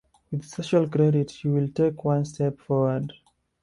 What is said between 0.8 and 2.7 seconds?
Credit, you will take one step